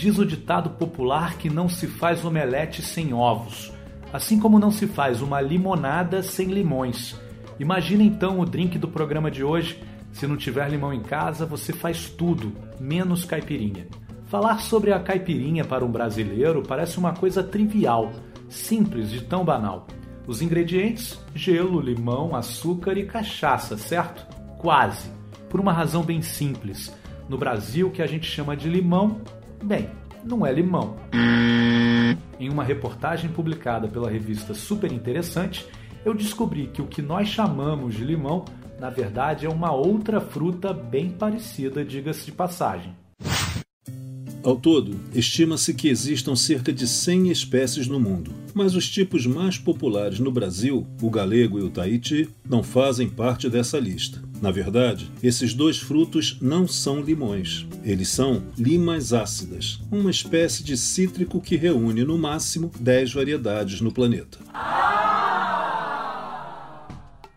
[0.00, 3.70] Diz o ditado popular que não se faz omelete sem ovos,
[4.10, 7.20] assim como não se faz uma limonada sem limões.
[7.58, 9.78] Imagina então o drink do programa de hoje.
[10.10, 12.50] Se não tiver limão em casa, você faz tudo,
[12.80, 13.88] menos caipirinha.
[14.24, 18.10] Falar sobre a caipirinha para um brasileiro parece uma coisa trivial,
[18.48, 19.86] simples de tão banal.
[20.26, 24.26] Os ingredientes: gelo, limão, açúcar e cachaça, certo?
[24.56, 25.10] Quase.
[25.50, 26.90] Por uma razão bem simples.
[27.28, 29.20] No Brasil, o que a gente chama de limão,
[29.62, 29.88] bem,
[30.24, 30.96] não é limão.
[32.38, 35.66] Em uma reportagem publicada pela revista Super Interessante,
[36.04, 38.44] eu descobri que o que nós chamamos de limão,
[38.78, 42.94] na verdade, é uma outra fruta bem parecida, diga-se de passagem.
[44.42, 49.58] Ao todo, estima-se que existam cerca de 100 espécies no mundo, mas os tipos mais
[49.58, 54.22] populares no Brasil, o galego e o tahiti, não fazem parte dessa lista.
[54.40, 57.66] Na verdade, esses dois frutos não são limões.
[57.84, 63.92] Eles são limas ácidas, uma espécie de cítrico que reúne no máximo 10 variedades no
[63.92, 64.38] planeta.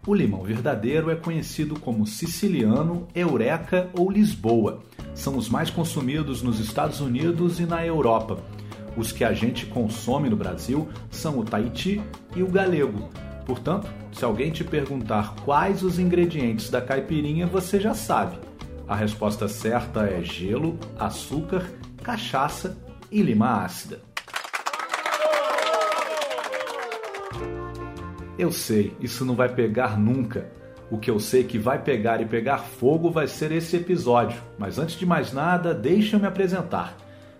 [0.06, 4.84] O limão verdadeiro é conhecido como siciliano, eureka ou Lisboa.
[5.16, 8.38] São os mais consumidos nos Estados Unidos e na Europa.
[8.98, 12.02] Os que a gente consome no Brasil são o Tahiti
[12.36, 13.10] e o galego.
[13.46, 18.38] Portanto, se alguém te perguntar quais os ingredientes da caipirinha, você já sabe.
[18.86, 21.66] A resposta certa é gelo, açúcar,
[22.04, 22.78] cachaça
[23.10, 24.13] e lima ácida.
[28.44, 30.52] Eu sei, isso não vai pegar nunca.
[30.92, 34.38] O que eu sei que vai pegar e pegar fogo vai ser esse episódio.
[34.60, 36.98] Mas antes de mais nada, deixa eu me apresentar.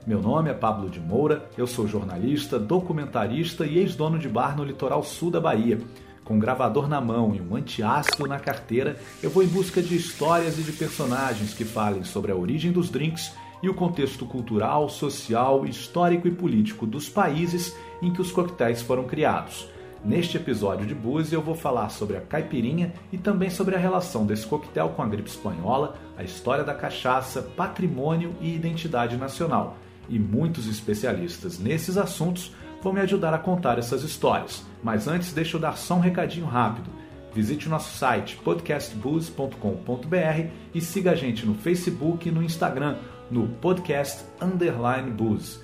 [0.08, 4.64] Meu nome é Pablo de Moura, eu sou jornalista, documentarista e ex-dono de bar no
[4.64, 5.78] litoral sul da Bahia.
[6.24, 9.98] Com um gravador na mão e um antiácido na carteira, eu vou em busca de
[9.98, 14.88] histórias e de personagens que falem sobre a origem dos drinks e o contexto cultural,
[14.88, 19.73] social, histórico e político dos países em que os coquetéis foram criados.
[20.04, 24.26] Neste episódio de Búzios eu vou falar sobre a caipirinha e também sobre a relação
[24.26, 29.78] desse coquetel com a gripe espanhola, a história da cachaça, patrimônio e identidade nacional.
[30.10, 34.66] E muitos especialistas nesses assuntos vão me ajudar a contar essas histórias.
[34.84, 36.90] Mas antes, deixa eu dar só um recadinho rápido.
[37.34, 42.98] Visite o nosso site podcastbooze.com.br e siga a gente no Facebook e no Instagram
[43.32, 45.63] no podcast underline booze.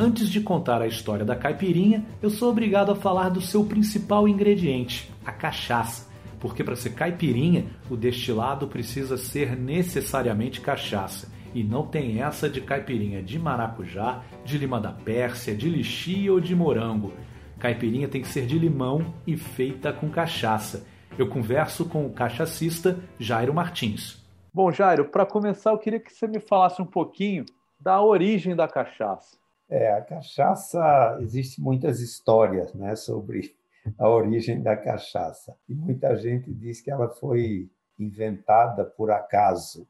[0.00, 4.28] Antes de contar a história da caipirinha, eu sou obrigado a falar do seu principal
[4.28, 6.08] ingrediente, a cachaça.
[6.38, 11.28] Porque para ser caipirinha, o destilado precisa ser necessariamente cachaça.
[11.52, 16.38] E não tem essa de caipirinha de maracujá, de lima da Pérsia, de lixia ou
[16.38, 17.12] de morango.
[17.58, 20.86] Caipirinha tem que ser de limão e feita com cachaça.
[21.18, 24.24] Eu converso com o cachacista Jairo Martins.
[24.54, 27.44] Bom, Jairo, para começar, eu queria que você me falasse um pouquinho
[27.80, 29.36] da origem da cachaça.
[29.68, 33.54] É, a cachaça, existe muitas histórias né, sobre
[33.98, 35.54] a origem da cachaça.
[35.68, 39.86] E muita gente diz que ela foi inventada por acaso,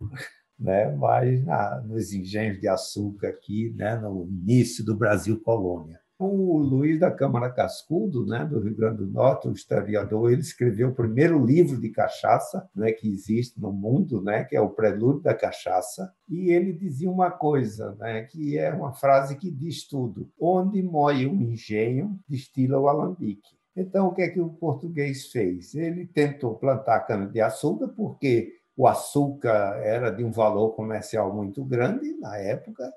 [0.58, 0.90] né?
[0.96, 6.00] mas na, nos engenhos de açúcar aqui, né, no início do Brasil colônia.
[6.20, 10.88] O Luiz da Câmara Cascudo, né, do Rio Grande do Norte, um historiador, ele escreveu
[10.88, 15.22] o primeiro livro de cachaça né, que existe no mundo, né, que é o Prelúdio
[15.22, 20.28] da Cachaça, e ele dizia uma coisa, né, que é uma frase que diz tudo:
[20.40, 23.56] onde moe um engenho, destila o alambique.
[23.76, 25.76] Então, o que é que o português fez?
[25.76, 32.36] Ele tentou plantar cana-de-açúcar, porque o açúcar era de um valor comercial muito grande na
[32.38, 32.92] época,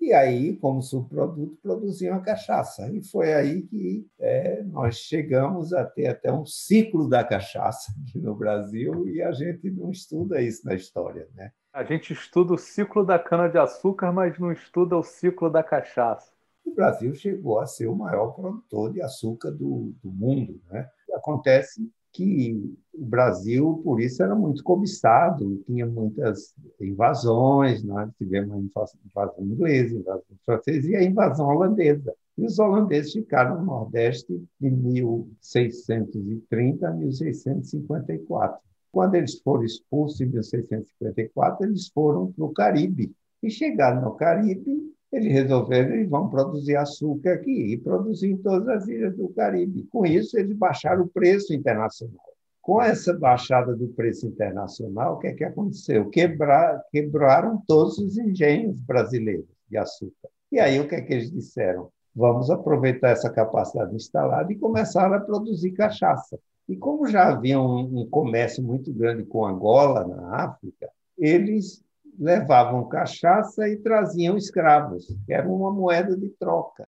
[0.00, 2.90] e aí, como subproduto, produziam a cachaça.
[2.92, 8.18] E foi aí que é, nós chegamos a ter até um ciclo da cachaça aqui
[8.20, 11.28] no Brasil, e a gente não estuda isso na história.
[11.34, 11.50] Né?
[11.72, 16.30] A gente estuda o ciclo da cana-de-açúcar, mas não estuda o ciclo da cachaça.
[16.64, 20.60] O Brasil chegou a ser o maior produtor de açúcar do, do mundo.
[20.70, 20.88] Né?
[21.14, 28.10] Acontece que o Brasil, por isso, era muito cobiçado, tinha muitas invasões, né?
[28.16, 32.14] tivemos a invasão inglesa, invasão francesa e a invasão holandesa.
[32.38, 38.60] E os holandeses ficaram no Nordeste de 1630 a 1654.
[38.90, 43.14] Quando eles foram expulsos em 1654, eles foram para o Caribe.
[43.42, 48.88] E chegaram no Caribe, eles resolveram vão produzir açúcar aqui e produzir em todas as
[48.88, 49.84] ilhas do Caribe.
[49.90, 52.24] Com isso, eles baixaram o preço internacional.
[52.60, 56.10] Com essa baixada do preço internacional, o que, é que aconteceu?
[56.10, 60.28] Quebrar, quebraram todos os engenhos brasileiros de açúcar.
[60.50, 61.90] E aí o que é que eles disseram?
[62.14, 66.38] Vamos aproveitar essa capacidade instalada e começar a produzir cachaça.
[66.68, 71.84] E como já havia um, um comércio muito grande com Angola, na África, eles
[72.18, 76.86] levavam cachaça e traziam escravos, que era uma moeda de troca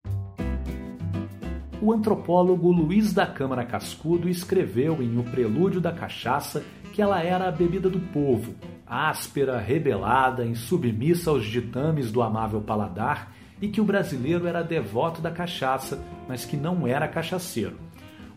[1.81, 6.63] o antropólogo Luiz da Câmara Cascudo escreveu em O Prelúdio da Cachaça
[6.93, 8.53] que ela era a bebida do povo,
[8.85, 15.31] áspera, rebelada, insubmissa aos ditames do amável paladar e que o brasileiro era devoto da
[15.31, 17.77] cachaça, mas que não era cachaceiro.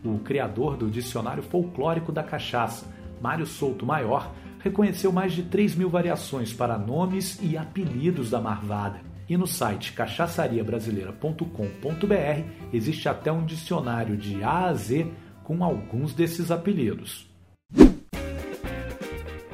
[0.03, 2.87] O criador do Dicionário Folclórico da Cachaça,
[3.21, 4.31] Mário Souto Maior,
[4.65, 8.99] reconheceu mais de 3 mil variações para nomes e apelidos da marvada.
[9.29, 15.05] E no site cachaçariabrasileira.com.br existe até um dicionário de A a Z
[15.43, 17.34] com alguns desses apelidos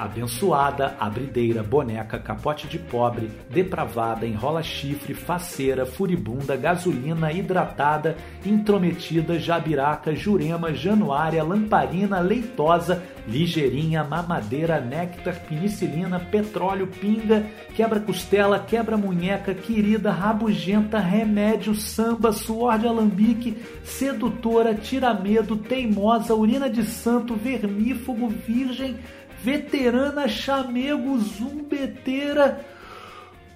[0.01, 10.15] abençoada, abrideira, boneca, capote de pobre, depravada, enrola chifre, faceira, furibunda, gasolina, hidratada, intrometida, jabiraca,
[10.15, 17.45] jurema, januária, lamparina, leitosa, ligeirinha, mamadeira, néctar, penicilina, petróleo, pinga,
[17.75, 27.36] quebra-costela, quebra-munheca, querida, rabugenta, remédio, samba, suor de alambique, sedutora, tira-medo, teimosa, urina de santo,
[27.36, 28.97] vermífugo, virgem,
[29.44, 32.66] veterana chamego zumbeteira.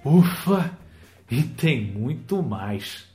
[0.04, 0.70] Ufa!
[1.30, 3.06] E tem muito mais.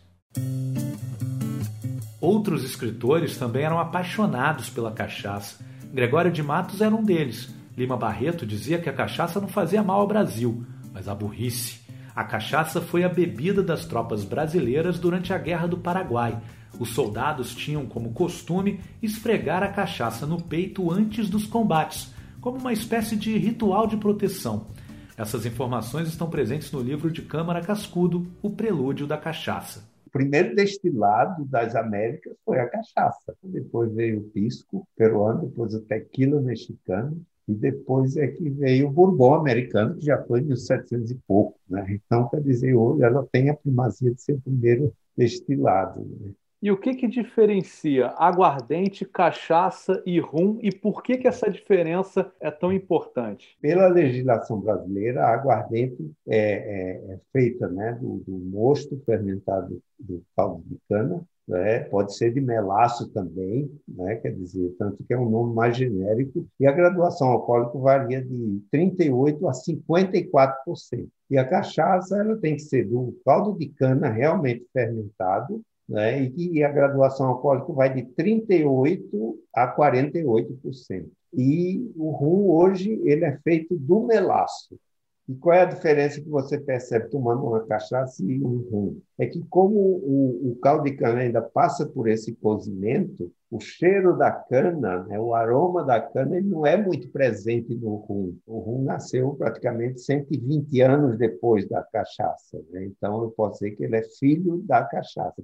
[2.19, 5.63] Outros escritores também eram apaixonados pela cachaça.
[5.93, 7.53] Gregório de Matos era um deles.
[7.75, 11.79] Lima Barreto dizia que a cachaça não fazia mal ao Brasil, mas a burrice.
[12.13, 16.37] A cachaça foi a bebida das tropas brasileiras durante a Guerra do Paraguai.
[16.77, 22.10] Os soldados tinham como costume esfregar a cachaça no peito antes dos combates,
[22.41, 24.67] como uma espécie de ritual de proteção.
[25.15, 29.87] Essas informações estão presentes no livro de Câmara Cascudo, O Prelúdio da Cachaça.
[30.07, 33.35] O primeiro destilado das Américas foi a cachaça.
[33.43, 38.91] Depois veio o pisco peruano, depois o tequila mexicano, e depois é que veio o
[38.91, 41.57] bourbon americano, que já foi em 1700 e pouco.
[41.69, 41.85] Né?
[41.89, 46.01] Então, quer dizer, hoje ela tem a primazia de ser o primeiro destilado.
[46.01, 46.31] Né?
[46.61, 52.31] E o que, que diferencia aguardente, cachaça e rum e por que, que essa diferença
[52.39, 53.57] é tão importante?
[53.59, 60.23] Pela legislação brasileira, a aguardente é, é, é feita né, do, do, mosto fermentado do
[60.35, 65.17] caldo de cana, né, pode ser de melaço também, né, quer dizer, tanto que é
[65.17, 71.07] um nome mais genérico, e a graduação alcoólica varia de 38% a 54%.
[71.27, 76.31] E a cachaça ela tem que ser do caldo de cana realmente fermentado, né?
[76.37, 81.05] e a graduação alcoólica vai de 38% a 48%.
[81.33, 84.79] E o rum hoje ele é feito do melaço.
[85.27, 89.01] E qual é a diferença que você percebe tomando uma cachaça e um rum?
[89.17, 94.17] É que como o, o caldo de cana ainda passa por esse cozimento, o cheiro
[94.17, 98.35] da cana, né, o aroma da cana, ele não é muito presente no rum.
[98.45, 102.61] O rum nasceu praticamente 120 anos depois da cachaça.
[102.69, 102.85] Né?
[102.85, 105.43] Então, eu posso dizer que ele é filho da cachaça.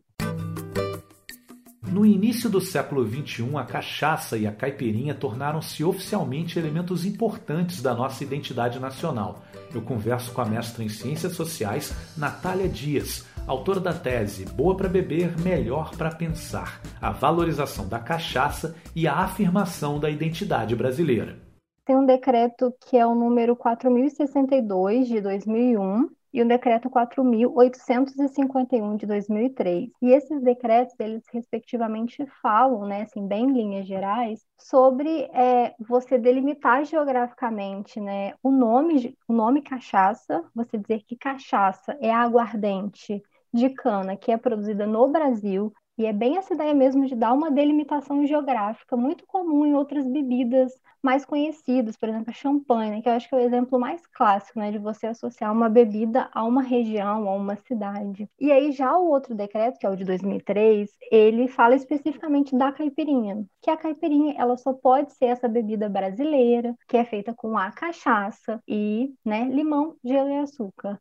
[1.92, 7.94] No início do século XXI, a cachaça e a caipirinha tornaram-se oficialmente elementos importantes da
[7.94, 9.44] nossa identidade nacional.
[9.74, 14.90] Eu converso com a mestra em Ciências Sociais, Natália Dias, autora da tese Boa para
[14.90, 21.40] Beber, Melhor para Pensar: A Valorização da Cachaça e a Afirmação da Identidade Brasileira.
[21.86, 29.06] Tem um decreto que é o número 4062 de 2001, e o decreto 4.851 de
[29.06, 29.90] 2003.
[30.02, 36.18] E esses decretos, eles respectivamente falam, né, assim, bem em linhas gerais, sobre é, você
[36.18, 43.22] delimitar geograficamente, né, o nome, o nome cachaça, você dizer que cachaça é aguardente
[43.54, 47.34] de cana que é produzida no Brasil, e é bem essa ideia mesmo de dar
[47.34, 53.02] uma delimitação geográfica, muito comum em outras bebidas mais conhecidas, por exemplo, a champanhe, né,
[53.02, 56.30] que eu acho que é o exemplo mais clássico, né, de você associar uma bebida
[56.34, 58.30] a uma região, a uma cidade.
[58.40, 62.72] E aí já o outro decreto, que é o de 2003, ele fala especificamente da
[62.72, 67.58] caipirinha, que a caipirinha ela só pode ser essa bebida brasileira, que é feita com
[67.58, 71.00] a cachaça e, né, limão, gelo e açúcar.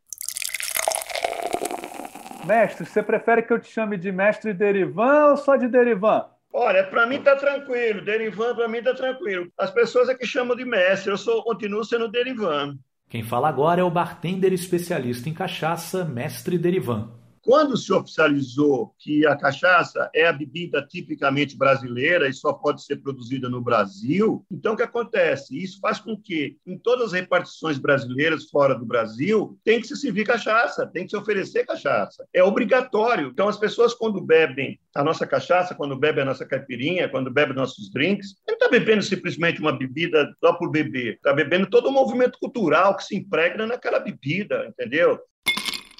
[2.45, 6.25] Mestre, você prefere que eu te chame de mestre Derivan ou só de Derivan?
[6.53, 9.51] Olha, para mim tá tranquilo, Derivan para mim tá tranquilo.
[9.57, 12.77] As pessoas é que chamam de mestre, eu sou, continuo sendo Derivan.
[13.09, 17.11] Quem fala agora é o bartender especialista em cachaça, mestre Derivan.
[17.47, 22.97] Quando se oficializou que a cachaça é a bebida tipicamente brasileira e só pode ser
[22.97, 25.57] produzida no Brasil, então o que acontece?
[25.57, 29.95] Isso faz com que, em todas as repartições brasileiras fora do Brasil, tem que se
[29.95, 32.27] servir cachaça, tem que se oferecer cachaça.
[32.33, 33.29] É obrigatório.
[33.29, 37.55] Então, as pessoas, quando bebem a nossa cachaça, quando bebem a nossa caipirinha, quando bebem
[37.55, 41.93] nossos drinks, não está bebendo simplesmente uma bebida só por beber, está bebendo todo o
[41.93, 45.17] movimento cultural que se impregna naquela bebida, entendeu?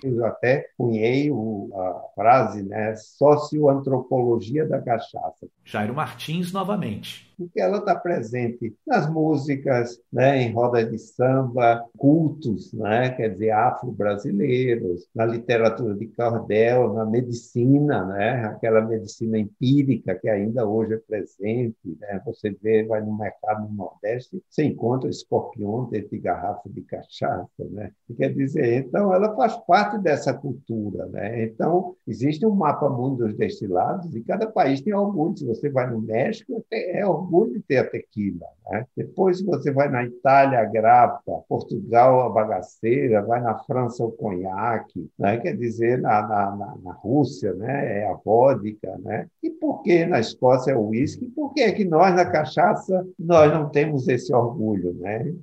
[0.03, 5.47] Eu até cunhei a frase, né, socioantropologia da cachaça.
[5.63, 12.73] Jairo Martins novamente porque ela está presente nas músicas, né, em rodas de samba, cultos,
[12.73, 20.27] né, quer dizer, afro-brasileiros, na literatura de cordel, na medicina, né, aquela medicina empírica que
[20.27, 21.77] ainda hoje é presente.
[21.99, 26.81] Né, você vê, vai no mercado no Nordeste, você encontra escorpião dentro de garrafa de
[26.81, 27.47] cachaça.
[27.59, 31.05] Né, quer dizer, então, ela faz parte dessa cultura.
[31.07, 35.39] Né, então, existe um mapa mundo dos destilados e cada país tem alguns.
[35.39, 38.45] Se você vai no México, é orgulho orgulho de ter a tequila.
[38.69, 38.85] Né?
[38.95, 45.09] Depois você vai na Itália, a grapa, Portugal, a bagaceira, vai na França, o conhaque,
[45.19, 45.37] né?
[45.37, 48.01] quer dizer, na, na, na, Rússia né?
[48.01, 48.97] é a vodka.
[48.99, 49.27] Né?
[49.43, 51.27] E por que na Escócia é o uísque?
[51.27, 54.93] Por que é que nós, na cachaça, nós não temos esse orgulho?
[54.93, 55.33] Né?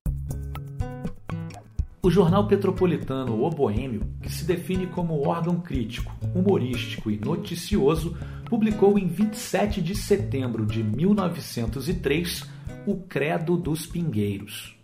[2.04, 8.98] O jornal petropolitano O Boêmio, que se define como órgão crítico, humorístico e noticioso, publicou
[8.98, 12.44] em 27 de setembro de 1903
[12.86, 14.76] O Credo dos Pingueiros.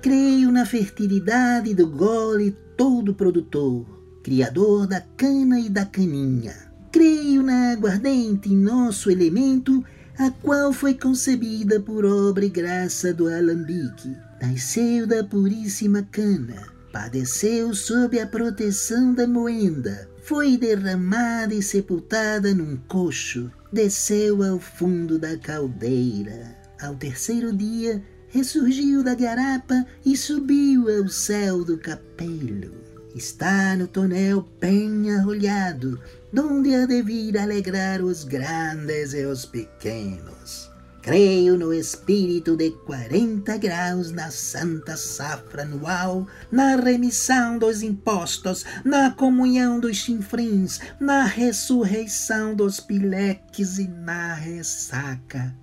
[0.00, 3.86] Creio na fertilidade do gole todo produtor,
[4.22, 6.54] criador da cana e da caninha.
[6.92, 9.84] Creio na aguardente, nosso elemento,
[10.16, 14.27] a qual foi concebida por obra e graça do alambique.
[14.40, 22.76] Nasceu da puríssima cana, padeceu sob a proteção da moenda, foi derramada e sepultada num
[22.88, 26.56] coxo, desceu ao fundo da caldeira.
[26.80, 32.70] Ao terceiro dia, ressurgiu da garapa e subiu ao céu do capelo.
[33.16, 36.00] Está no tonel bem arrolhado,
[36.32, 40.67] donde há de vir alegrar os grandes e os pequenos.
[41.02, 49.10] Creio no espírito de 40 graus, na santa safra anual, na remissão dos impostos, na
[49.10, 55.54] comunhão dos chinfrins, na ressurreição dos pileques e na ressaca.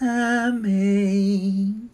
[0.00, 1.90] Amém.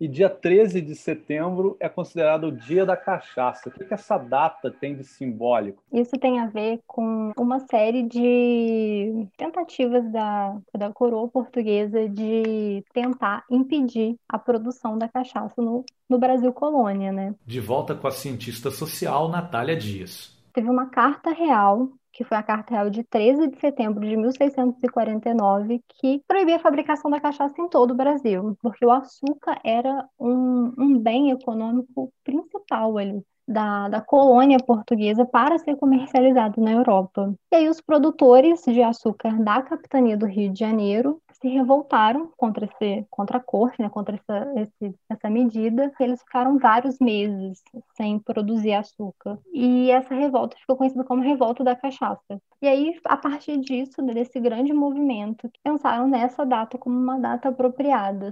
[0.00, 3.68] E dia 13 de setembro é considerado o dia da cachaça.
[3.68, 5.82] O que, que essa data tem de simbólico?
[5.92, 13.44] Isso tem a ver com uma série de tentativas da, da coroa portuguesa de tentar
[13.50, 17.34] impedir a produção da cachaça no, no Brasil colônia, né?
[17.44, 20.34] De volta com a cientista social Natália Dias.
[20.54, 21.90] Teve uma carta real
[22.20, 27.10] que foi a Carta Real de 13 de setembro de 1649, que proibia a fabricação
[27.10, 32.98] da cachaça em todo o Brasil, porque o açúcar era um, um bem econômico principal
[32.98, 33.24] ali.
[33.48, 37.34] Da, da, colônia portuguesa para ser comercializado na Europa.
[37.50, 42.66] E aí os produtores de açúcar da capitania do Rio de Janeiro se revoltaram contra,
[42.66, 45.92] esse, contra a corte, né, contra essa, esse, essa medida.
[45.98, 47.62] Eles ficaram vários meses
[47.96, 49.38] sem produzir açúcar.
[49.52, 52.40] E essa revolta ficou conhecida como Revolta da Cachaça.
[52.60, 58.30] E aí, a partir disso, desse grande movimento, pensaram nessa data como uma data apropriada.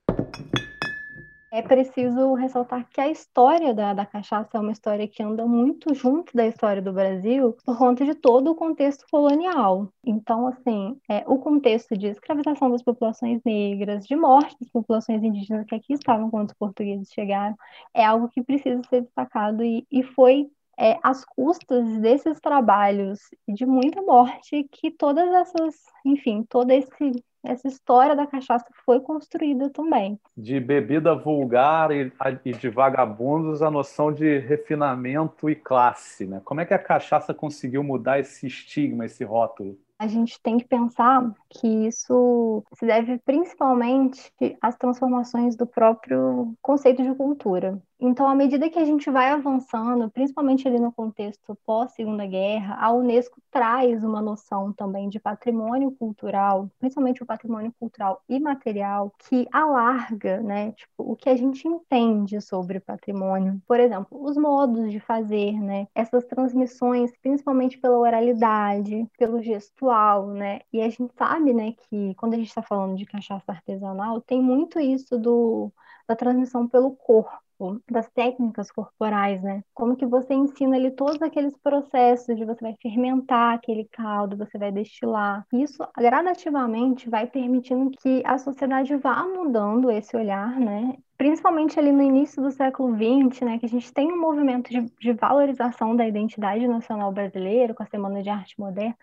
[1.51, 5.95] É preciso ressaltar que a história da, da cachaça é uma história que anda muito
[5.95, 9.91] junto da história do Brasil por conta de todo o contexto colonial.
[10.05, 15.65] Então, assim, é, o contexto de escravização das populações negras, de morte das populações indígenas
[15.65, 17.57] que aqui estavam quando os portugueses chegaram,
[17.95, 23.65] é algo que precisa ser destacado e, e foi é, às custas desses trabalhos de
[23.67, 25.75] muita morte que todas essas,
[26.05, 30.19] enfim, todo esse essa história da cachaça foi construída também.
[30.37, 32.13] De bebida vulgar e,
[32.45, 36.27] e, de vagabundos, a noção de refinamento e classe.
[36.27, 36.41] Né?
[36.45, 39.79] Como é que a cachaça conseguiu mudar esse estigma, esse rótulo?
[39.99, 47.03] a gente tem que pensar que isso se deve principalmente às transformações do próprio conceito
[47.03, 47.83] de cultura.
[48.01, 52.93] Então, à medida que a gente vai avançando, principalmente ali no contexto pós-Segunda Guerra, a
[52.93, 60.41] Unesco traz uma noção também de patrimônio cultural, principalmente o patrimônio cultural imaterial, que alarga,
[60.41, 63.61] né, tipo, o que a gente entende sobre patrimônio.
[63.67, 70.61] Por exemplo, os modos de fazer, né, essas transmissões, principalmente pela oralidade, pelo gestual, né,
[70.73, 74.41] e a gente sabe, né, que quando a gente está falando de cachaça artesanal, tem
[74.41, 75.73] muito isso do
[76.07, 79.63] da transmissão pelo corpo corpo, das técnicas corporais, né?
[79.75, 84.57] Como que você ensina ali todos aqueles processos de você vai fermentar aquele caldo, você
[84.57, 85.45] vai destilar.
[85.53, 90.95] Isso gradativamente vai permitindo que a sociedade vá mudando esse olhar, né?
[91.17, 94.83] Principalmente ali no início do século XX, né, que a gente tem um movimento de,
[95.01, 98.97] de valorização da identidade nacional brasileira, com a Semana de Arte Moderna,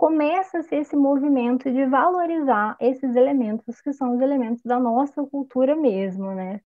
[0.00, 6.32] começa-se esse movimento de valorizar esses elementos que são os elementos da nossa cultura mesmo,
[6.32, 6.60] né?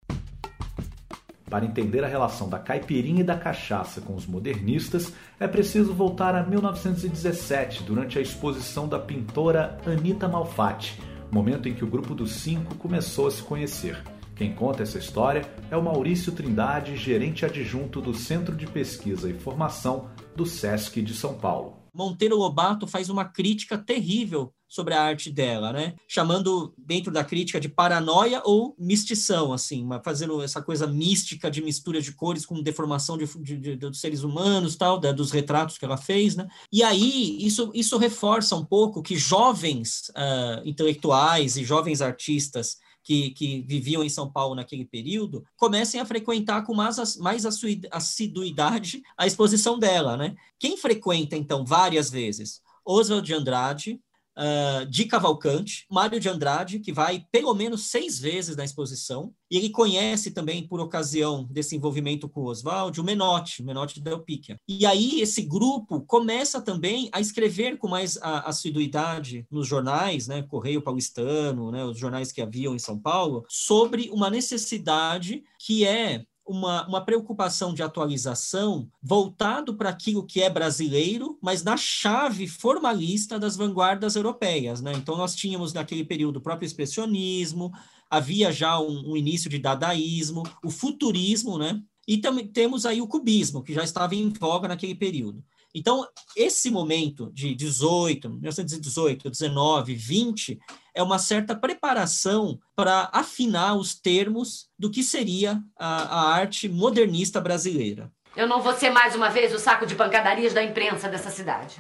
[1.55, 6.35] Para entender a relação da caipirinha e da cachaça com os modernistas, é preciso voltar
[6.35, 12.33] a 1917, durante a exposição da pintora Anita Malfatti, momento em que o grupo dos
[12.33, 14.03] cinco começou a se conhecer.
[14.35, 19.35] Quem conta essa história é o Maurício Trindade, gerente adjunto do Centro de Pesquisa e
[19.35, 21.84] Formação do SESC de São Paulo.
[21.95, 25.95] Monteiro Lobato faz uma crítica terrível sobre a arte dela, né?
[26.09, 32.01] Chamando dentro da crítica de paranoia ou mistição, assim, fazendo essa coisa mística de mistura
[32.01, 35.85] de cores com deformação de, de, de dos seres humanos, tal, da, dos retratos que
[35.85, 36.49] ela fez, né?
[36.73, 43.31] E aí isso isso reforça um pouco que jovens uh, intelectuais e jovens artistas que,
[43.31, 47.45] que, viviam em São Paulo naquele período, comecem a frequentar com mais, mais
[47.93, 50.35] assiduidade a exposição dela, né?
[50.59, 52.63] Quem frequenta, então, várias vezes?
[52.85, 54.01] Oswald de Andrade,
[54.37, 59.57] uh, de Cavalcante, Mário de Andrade, que vai pelo menos seis vezes na exposição, e
[59.57, 64.21] ele conhece também, por ocasião desse envolvimento com o Oswald, o Menotti, o Menotti Del
[64.21, 64.59] Picchia.
[64.69, 70.83] E aí esse grupo começa também a escrever com mais assiduidade nos jornais, né, Correio
[70.83, 76.87] Paulistano, né, os jornais que haviam em São Paulo, sobre uma necessidade que é uma,
[76.87, 83.57] uma preocupação de atualização voltado para aquilo que é brasileiro, mas na chave formalista das
[83.57, 84.81] vanguardas europeias.
[84.81, 84.93] Né?
[84.95, 87.73] Então, nós tínhamos naquele período o próprio expressionismo,
[88.11, 91.81] havia já um, um início de dadaísmo, o futurismo, né?
[92.07, 95.43] e também temos aí o cubismo, que já estava em voga naquele período.
[95.75, 100.59] Então, esse momento de 18, 1918, 19, 20,
[100.95, 107.41] é uma certa preparação para afinar os termos do que seria a, a arte modernista
[107.41, 108.11] brasileira.
[108.37, 111.77] Eu não vou ser mais uma vez o saco de pancadarias da imprensa dessa cidade.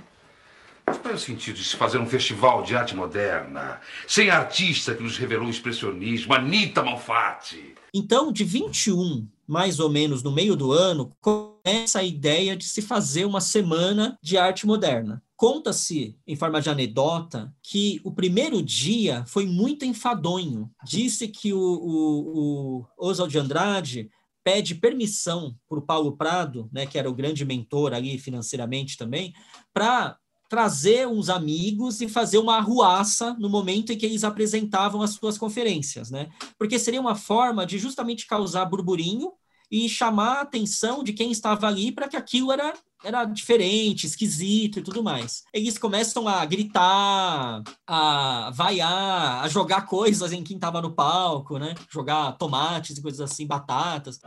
[0.86, 4.38] Mas qual é o sentido de se fazer um festival de arte moderna, sem a
[4.38, 7.74] artista que nos revelou o expressionismo, Anita Malfatti?
[7.92, 12.82] Então, de 21 mais ou menos no meio do ano, começa a ideia de se
[12.82, 15.22] fazer uma semana de arte moderna.
[15.36, 20.70] Conta-se, em forma de anedota, que o primeiro dia foi muito enfadonho.
[20.84, 24.10] Disse que o, o, o Oswald de Andrade
[24.44, 29.32] pede permissão para o Paulo Prado, né, que era o grande mentor ali financeiramente também,
[29.72, 30.18] para
[30.48, 35.38] trazer uns amigos e fazer uma arruaça no momento em que eles apresentavam as suas
[35.38, 36.28] conferências, né?
[36.58, 39.32] Porque seria uma forma de justamente causar burburinho
[39.74, 44.78] e chamar a atenção de quem estava ali para que aquilo era era diferente, esquisito
[44.78, 45.42] e tudo mais.
[45.52, 51.74] Eles começam a gritar, a vaiar, a jogar coisas em quem estava no palco, né?
[51.90, 54.20] Jogar tomates e coisas assim, batatas.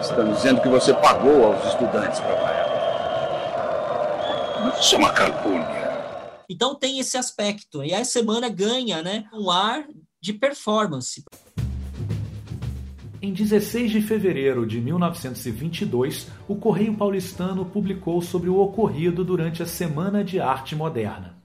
[0.00, 2.68] Estão dizendo que você pagou aos estudantes para vaiar.
[4.64, 6.44] Mas isso é uma calúnia.
[6.48, 7.82] Então tem esse aspecto.
[7.82, 9.88] E a semana ganha né, um ar
[10.20, 11.24] de performance.
[13.24, 19.66] Em 16 de fevereiro de 1922, o Correio Paulistano publicou sobre o ocorrido durante a
[19.66, 21.36] Semana de Arte Moderna.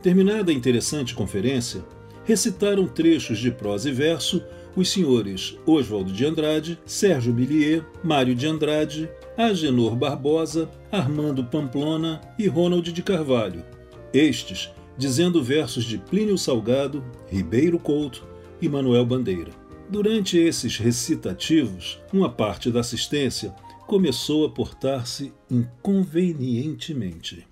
[0.00, 1.84] Terminada a interessante conferência,
[2.24, 4.40] recitaram trechos de prosa e verso
[4.76, 12.46] os senhores Oswaldo de Andrade, Sérgio Billier, Mário de Andrade, Agenor Barbosa, Armando Pamplona e
[12.46, 13.64] Ronald de Carvalho.
[14.14, 19.52] Estes dizendo versos de Plínio Salgado, Ribeiro Couto e Manuel Bandeira.
[19.88, 23.54] Durante esses recitativos, uma parte da assistência
[23.86, 27.46] começou a portar-se inconvenientemente.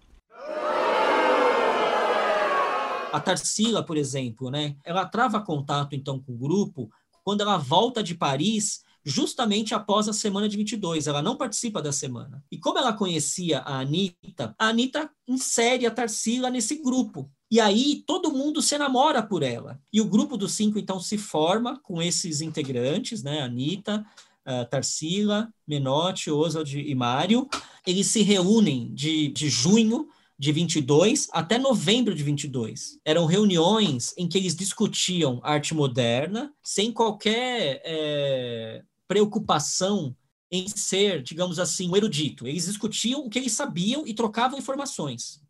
[3.13, 6.91] A Tarsila, por exemplo, né, ela trava contato então com o grupo
[7.23, 11.07] quando ela volta de Paris justamente após a semana de 22.
[11.07, 12.43] Ela não participa da semana.
[12.51, 17.31] E como ela conhecia a Anitta, a Anitta insere a Tarsila nesse grupo.
[17.51, 19.81] E aí todo mundo se enamora por ela.
[19.93, 23.43] E o grupo dos cinco, então, se forma com esses integrantes, né?
[23.43, 24.05] Anitta,
[24.47, 27.49] uh, Tarsila, Menotti, Oswald e Mário.
[27.87, 32.99] Eles se reúnem de, de junho de 22 até novembro de 22.
[33.05, 40.15] Eram reuniões em que eles discutiam arte moderna sem qualquer é, preocupação
[40.51, 42.47] em ser, digamos assim, um erudito.
[42.47, 45.44] Eles discutiam o que eles sabiam e trocavam informações.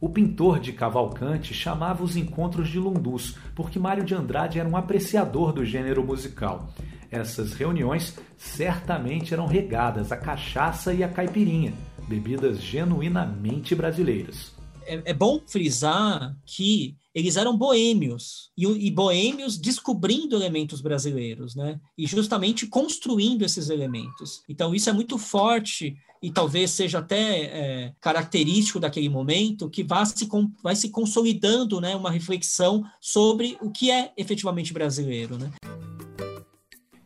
[0.00, 4.76] O pintor de Cavalcante chamava os encontros de lundus, porque Mário de Andrade era um
[4.76, 6.68] apreciador do gênero musical.
[7.10, 11.72] Essas reuniões certamente eram regadas a cachaça e a caipirinha,
[12.06, 14.54] bebidas genuinamente brasileiras.
[14.86, 21.80] É, é bom frisar que eles eram boêmios e, e, boêmios descobrindo elementos brasileiros, né?
[21.98, 24.44] E justamente construindo esses elementos.
[24.48, 30.06] Então isso é muito forte e talvez seja até é, característico daquele momento que vai
[30.06, 30.28] se,
[30.62, 31.96] vai se consolidando, né?
[31.96, 35.50] Uma reflexão sobre o que é efetivamente brasileiro, né?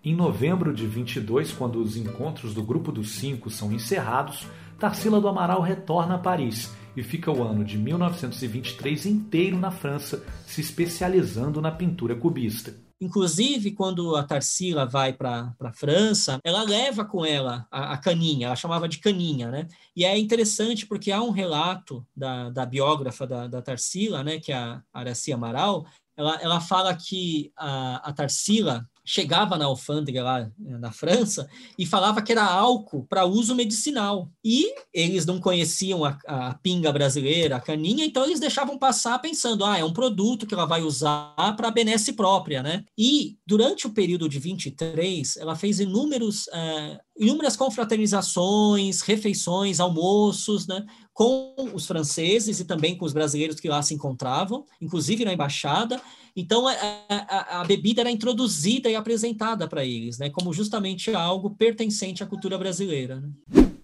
[0.04, 4.46] Em novembro de 22, quando os encontros do Grupo dos Cinco são encerrados,
[4.78, 10.24] Tarsila do Amaral retorna a Paris e fica o ano de 1923 inteiro na França,
[10.46, 12.74] se especializando na pintura cubista.
[13.00, 18.46] Inclusive, quando a Tarsila vai para a França, ela leva com ela a, a, caninha,
[18.46, 19.66] ela chamava de caninha, né?
[19.96, 24.52] E é interessante porque há um relato da, da biógrafa da, da Tarsila, né, que
[24.52, 25.84] é a Aracia Amaral,
[26.16, 31.46] ela, ela fala que a, a Tarsila chegava na alfândega lá eh, na França
[31.78, 34.30] e falava que era álcool para uso medicinal.
[34.42, 39.66] E eles não conheciam a, a, pinga brasileira, a caninha, então eles deixavam passar pensando,
[39.66, 42.84] ah, é um produto que ela vai usar para benesse própria, né?
[42.96, 50.86] E durante o período de 23, ela fez inúmeros, é, inúmeras confraternizações, refeições, almoços, né?
[51.12, 56.00] Com os franceses e também com os brasileiros que lá se encontravam, inclusive na embaixada,
[56.34, 56.74] então, a,
[57.08, 62.26] a, a bebida era introduzida e apresentada para eles, né, como justamente algo pertencente à
[62.26, 63.20] cultura brasileira.
[63.20, 63.30] Né?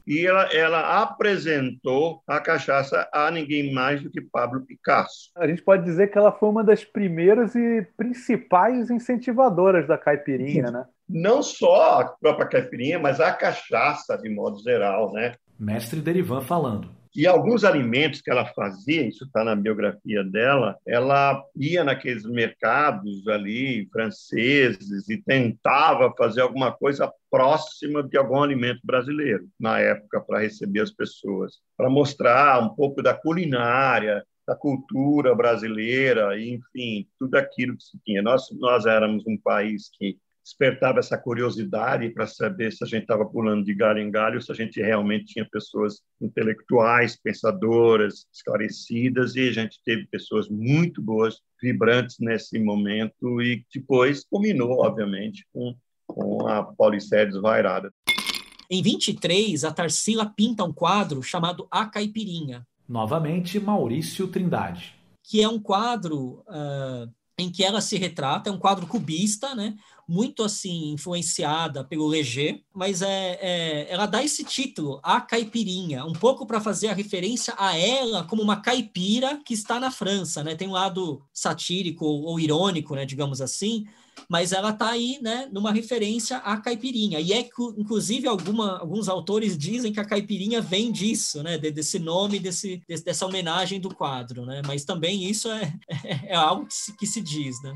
[0.06, 5.30] E ela, ela apresentou a cachaça a ninguém mais do que Pablo Picasso.
[5.36, 10.70] A gente pode dizer que ela foi uma das primeiras e principais incentivadoras da caipirinha,
[10.70, 10.86] né?
[11.06, 15.34] Não só a própria caipirinha, mas a cachaça, de modo geral, né?
[15.60, 16.88] Mestre Derivan falando.
[17.18, 23.26] E alguns alimentos que ela fazia, isso está na biografia dela, ela ia naqueles mercados
[23.26, 30.38] ali franceses e tentava fazer alguma coisa próxima de algum alimento brasileiro na época para
[30.38, 37.76] receber as pessoas, para mostrar um pouco da culinária, da cultura brasileira, enfim, tudo aquilo
[37.76, 38.22] que se tinha.
[38.22, 40.16] Nós nós éramos um país que
[40.48, 44.50] despertava essa curiosidade para saber se a gente estava pulando de galho em galho, se
[44.50, 51.36] a gente realmente tinha pessoas intelectuais, pensadoras, esclarecidas, e a gente teve pessoas muito boas,
[51.62, 57.92] vibrantes nesse momento, e depois culminou, obviamente, com, com a Paulicéia desvairada.
[58.70, 62.66] Em 23, a Tarsila pinta um quadro chamado A Caipirinha.
[62.88, 64.94] Novamente, Maurício Trindade.
[65.22, 69.76] Que é um quadro uh, em que ela se retrata, é um quadro cubista, né?
[70.08, 76.14] Muito assim influenciada pelo Leger, mas é, é, ela dá esse título, a caipirinha, um
[76.14, 80.54] pouco para fazer a referência a ela como uma caipira que está na França, né?
[80.54, 83.86] Tem um lado satírico ou irônico, né, digamos assim,
[84.28, 87.20] mas ela está aí, né, numa referência à caipirinha.
[87.20, 91.98] E é que, inclusive, alguma, alguns autores dizem que a caipirinha vem disso, né, desse
[91.98, 94.62] nome, desse, dessa homenagem do quadro, né?
[94.66, 95.72] Mas também isso é,
[96.04, 97.74] é, é algo que se, que se diz, né?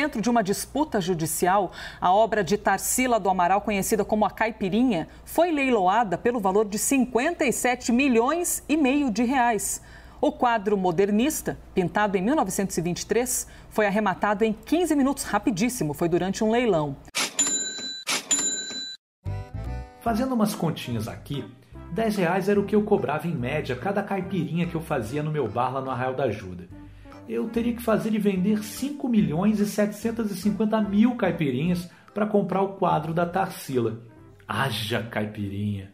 [0.00, 5.08] Centro de uma disputa judicial, a obra de Tarsila do Amaral, conhecida como a Caipirinha,
[5.24, 9.82] foi leiloada pelo valor de 57 milhões e meio de reais.
[10.20, 16.50] O quadro modernista, pintado em 1923, foi arrematado em 15 minutos, rapidíssimo, foi durante um
[16.50, 16.96] leilão.
[20.00, 21.44] Fazendo umas continhas aqui,
[21.92, 25.30] 10 reais era o que eu cobrava em média cada caipirinha que eu fazia no
[25.30, 26.79] meu bar lá no Arraial da Ajuda
[27.30, 32.74] eu teria que fazer e vender 5 milhões e 750 mil caipirinhas para comprar o
[32.74, 34.02] quadro da Tarsila.
[34.48, 35.92] Haja caipirinha!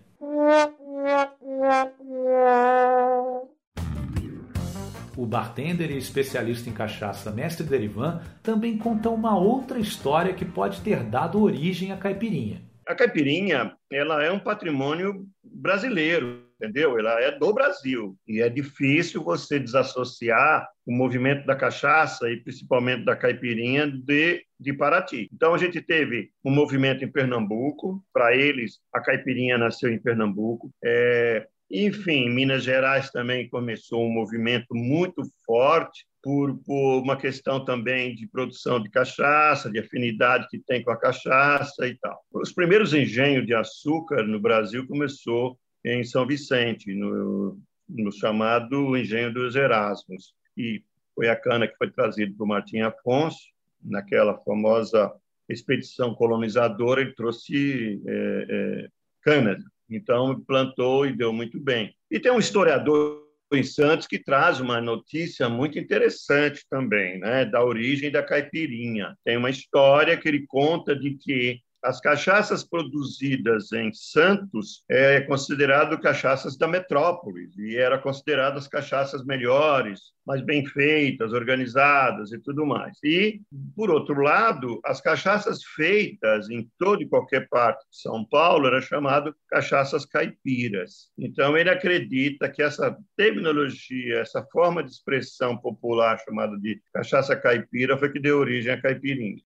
[5.15, 10.81] O bartender e especialista em cachaça Mestre Derivan também conta uma outra história que pode
[10.81, 12.63] ter dado origem à caipirinha.
[12.87, 16.99] A caipirinha ela é um patrimônio brasileiro entendeu?
[16.99, 23.05] Ela é do Brasil e é difícil você desassociar o movimento da cachaça e principalmente
[23.05, 25.29] da caipirinha de, de Paraty.
[25.33, 30.71] Então a gente teve um movimento em Pernambuco, para eles a caipirinha nasceu em Pernambuco.
[30.85, 38.15] É, enfim, Minas Gerais também começou um movimento muito forte por, por, uma questão também
[38.15, 42.21] de produção de cachaça, de afinidade que tem com a cachaça e tal.
[42.33, 49.33] Os primeiros engenhos de açúcar no Brasil começou em São Vicente, no, no chamado Engenho
[49.33, 50.35] dos Erasmos.
[50.57, 50.83] E
[51.15, 53.39] foi a cana que foi trazida por Martim Afonso,
[53.83, 55.13] naquela famosa
[55.49, 58.89] expedição colonizadora, ele trouxe é, é,
[59.23, 59.57] cana
[59.89, 61.95] Então, plantou e deu muito bem.
[62.11, 67.65] E tem um historiador em Santos que traz uma notícia muito interessante também, né, da
[67.65, 69.17] origem da caipirinha.
[69.25, 76.01] Tem uma história que ele conta de que as cachaças produzidas em Santos é considerado
[76.01, 82.99] cachaças da metrópole e era consideradas cachaças melhores, mais bem feitas, organizadas e tudo mais.
[83.05, 83.41] E
[83.77, 88.81] por outro lado, as cachaças feitas em toda e qualquer parte de São Paulo era
[88.81, 91.13] chamado cachaças caipiras.
[91.17, 97.97] Então ele acredita que essa terminologia, essa forma de expressão popular chamada de cachaça caipira
[97.97, 99.41] foi que deu origem à caipirinha.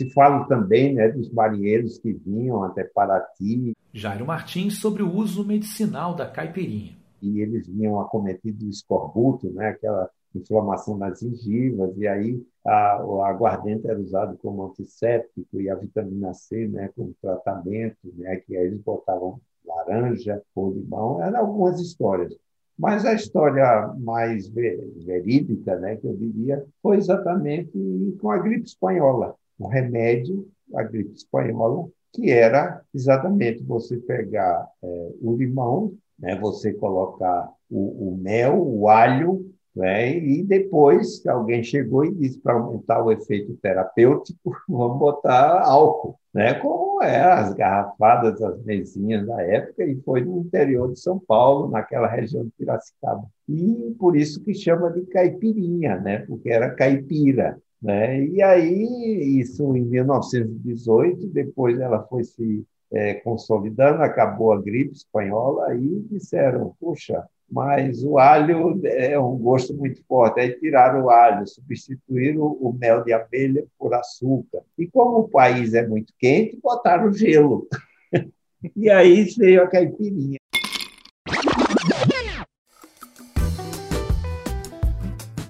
[0.00, 3.76] Se fala também né, dos marinheiros que vinham até Paraty.
[3.92, 6.96] Jairo Martins sobre o uso medicinal da caipirinha.
[7.20, 13.22] E eles vinham acometidos do escorbuto, né, aquela inflamação nas gengivas, e aí a, o
[13.22, 18.68] aguardente era usado como antisséptico e a vitamina C né, como tratamento, né, que aí
[18.68, 22.34] eles botavam laranja ou limão, eram algumas histórias.
[22.78, 27.70] Mas a história mais verídica, né, que eu diria, foi exatamente
[28.18, 35.10] com a gripe espanhola um remédio, a gripe espanhola, que era exatamente você pegar é,
[35.20, 42.04] o limão, né, você colocar o, o mel, o alho, né, e depois alguém chegou
[42.04, 48.42] e disse para aumentar o efeito terapêutico, vamos botar álcool, né, como é as garrafadas,
[48.42, 53.24] as mesinhas da época, e foi no interior de São Paulo, naquela região de Piracicaba.
[53.48, 57.56] E por isso que chama de caipirinha, né, porque era caipira.
[57.82, 58.26] Né?
[58.26, 65.74] E aí, isso em 1918, depois ela foi se é, consolidando, acabou a gripe espanhola,
[65.74, 70.40] e disseram: puxa, mas o alho é um gosto muito forte.
[70.40, 74.62] Aí tiraram o alho, substituíram o mel de abelha por açúcar.
[74.78, 77.66] E como o país é muito quente, botaram gelo.
[78.76, 80.38] e aí veio a caipirinha.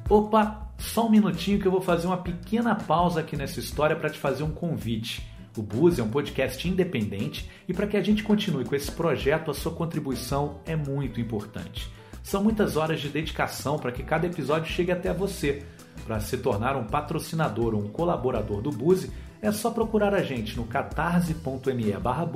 [0.09, 0.70] Opa,
[1.01, 4.19] só um minutinho que eu vou fazer uma pequena pausa aqui nessa história para te
[4.19, 5.27] fazer um convite.
[5.57, 9.51] O Buzz é um podcast independente e para que a gente continue com esse projeto,
[9.51, 11.91] a sua contribuição é muito importante.
[12.23, 15.65] São muitas horas de dedicação para que cada episódio chegue até você.
[16.05, 19.11] Para se tornar um patrocinador ou um colaborador do Buzi,
[19.41, 22.31] é só procurar a gente no catarse.me barra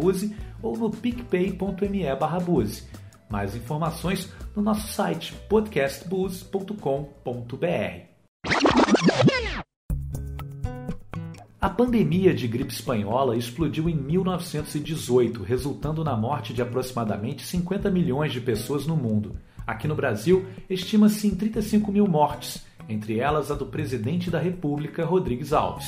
[0.62, 2.38] ou no picpay.me barra
[3.28, 8.13] Mais informações no nosso site podcastbuzz.com.br.
[11.64, 18.32] A pandemia de gripe espanhola explodiu em 1918, resultando na morte de aproximadamente 50 milhões
[18.34, 19.34] de pessoas no mundo.
[19.66, 25.06] Aqui no Brasil, estima-se em 35 mil mortes, entre elas a do presidente da República,
[25.06, 25.86] Rodrigues Alves.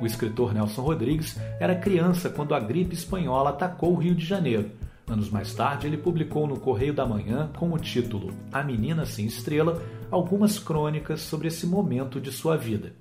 [0.00, 4.70] O escritor Nelson Rodrigues era criança quando a gripe espanhola atacou o Rio de Janeiro.
[5.08, 9.26] Anos mais tarde, ele publicou no Correio da Manhã, com o título A Menina Sem
[9.26, 12.92] Estrela, algumas crônicas sobre esse momento de sua vida.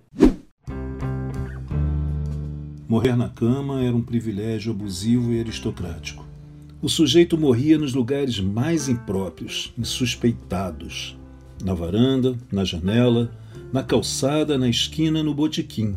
[2.87, 6.25] Morrer na cama era um privilégio abusivo e aristocrático.
[6.81, 11.17] O sujeito morria nos lugares mais impróprios, insuspeitados.
[11.63, 13.31] Na varanda, na janela,
[13.73, 15.95] na calçada, na esquina, no botequim.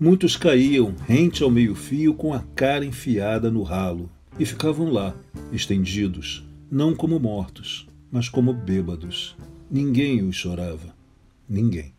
[0.00, 5.14] Muitos caíam rente ao meio-fio com a cara enfiada no ralo, e ficavam lá,
[5.52, 9.36] estendidos, não como mortos, mas como bêbados.
[9.74, 10.94] Ninguém os chorava.
[11.48, 11.92] Ninguém.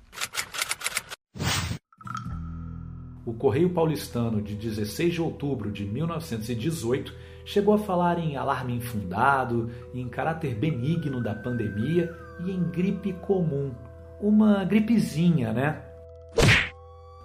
[3.26, 9.70] O Correio Paulistano de 16 de outubro de 1918 chegou a falar em alarme infundado,
[9.94, 13.74] em caráter benigno da pandemia e em gripe comum.
[14.22, 15.82] Uma gripezinha, né?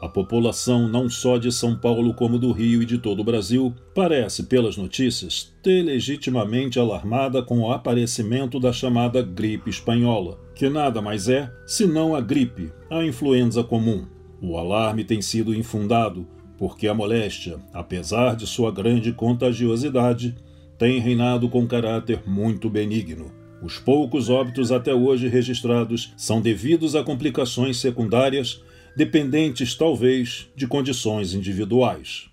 [0.00, 3.74] A população, não só de São Paulo como do Rio e de todo o Brasil,
[3.94, 11.02] parece, pelas notícias, ter legitimamente alarmada com o aparecimento da chamada gripe espanhola, que nada
[11.02, 14.06] mais é senão a gripe, a influenza comum.
[14.40, 20.34] O alarme tem sido infundado porque a moléstia, apesar de sua grande contagiosidade,
[20.78, 23.32] tem reinado com caráter muito benigno.
[23.62, 28.62] Os poucos óbitos até hoje registrados são devidos a complicações secundárias
[28.96, 32.30] dependentes talvez de condições individuais.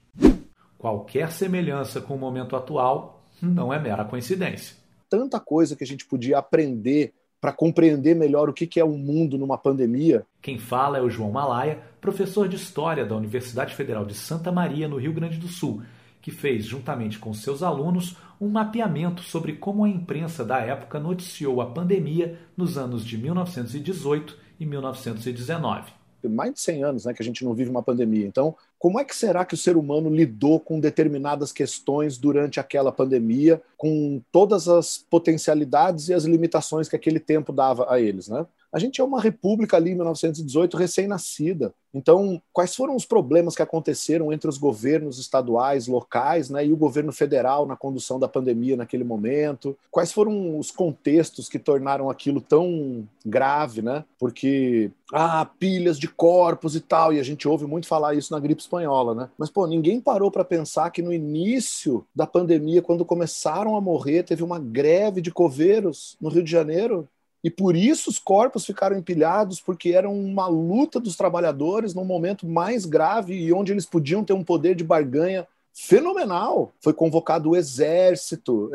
[0.78, 4.76] Qualquer semelhança com o momento atual não é mera coincidência.
[5.10, 8.98] Tanta coisa que a gente podia aprender para compreender melhor o que é o um
[8.98, 10.26] mundo numa pandemia.
[10.41, 14.88] Quem fala é o João Malaya, professor de História da Universidade Federal de Santa Maria,
[14.88, 15.82] no Rio Grande do Sul,
[16.22, 21.62] que fez, juntamente com seus alunos, um mapeamento sobre como a imprensa da época noticiou
[21.62, 25.97] a pandemia nos anos de 1918 e 1919.
[26.23, 28.25] Mais de 100 anos né, que a gente não vive uma pandemia.
[28.25, 32.91] Então, como é que será que o ser humano lidou com determinadas questões durante aquela
[32.91, 38.45] pandemia, com todas as potencialidades e as limitações que aquele tempo dava a eles, né?
[38.71, 41.73] A gente é uma república ali em 1918 recém-nascida.
[41.93, 46.77] Então, quais foram os problemas que aconteceram entre os governos estaduais, locais, né, e o
[46.77, 49.75] governo federal na condução da pandemia naquele momento?
[49.89, 54.03] Quais foram os contextos que tornaram aquilo tão grave, né?
[54.19, 58.39] Porque ah, pilhas de corpos e tal, e a gente ouve muito falar isso na
[58.39, 59.30] gripe espanhola, né?
[59.38, 64.23] Mas pô, ninguém parou para pensar que no início da pandemia, quando começaram a morrer,
[64.23, 67.08] teve uma greve de coveiros no Rio de Janeiro
[67.43, 72.47] e por isso os corpos ficaram empilhados, porque era uma luta dos trabalhadores num momento
[72.47, 76.73] mais grave e onde eles podiam ter um poder de barganha fenomenal.
[76.82, 78.71] Foi convocado o exército,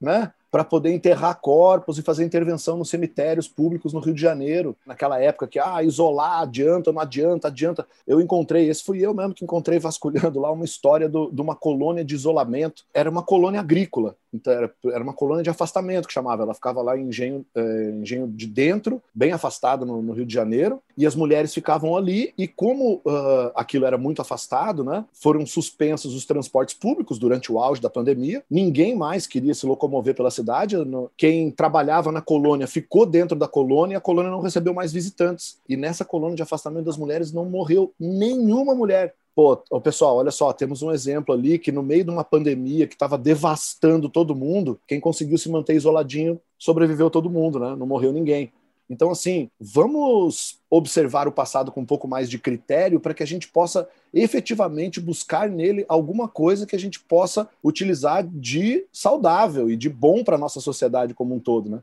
[0.00, 0.32] né?
[0.50, 5.20] Para poder enterrar corpos e fazer intervenção nos cemitérios públicos no Rio de Janeiro, naquela
[5.20, 7.86] época que, ah, isolar, adianta, não adianta, adianta.
[8.06, 11.54] Eu encontrei, esse fui eu mesmo que encontrei vasculhando lá uma história do, de uma
[11.54, 12.84] colônia de isolamento.
[12.92, 16.42] Era uma colônia agrícola, então era, era uma colônia de afastamento que chamava.
[16.42, 20.32] Ela ficava lá em engenho, é, engenho de dentro, bem afastada no, no, Rio de
[20.32, 22.32] Janeiro, e as mulheres ficavam ali.
[22.38, 27.58] E como uh, aquilo era muito afastado, né, foram suspensos os transportes públicos durante o
[27.58, 28.42] auge da pandemia.
[28.50, 30.76] Ninguém mais queria se locomover pela cidade.
[31.16, 33.94] Quem trabalhava na colônia ficou dentro da colônia.
[33.94, 35.58] E a colônia não recebeu mais visitantes.
[35.68, 39.14] E nessa colônia de afastamento das mulheres não morreu nenhuma mulher.
[39.32, 42.94] Pô, pessoal, olha só, temos um exemplo ali que no meio de uma pandemia que
[42.94, 47.74] estava devastando todo mundo, quem conseguiu se manter isoladinho sobreviveu todo mundo, né?
[47.76, 48.52] Não morreu ninguém.
[48.90, 53.26] Então, assim, vamos observar o passado com um pouco mais de critério para que a
[53.26, 59.76] gente possa efetivamente buscar nele alguma coisa que a gente possa utilizar de saudável e
[59.76, 61.80] de bom para a nossa sociedade como um todo, né?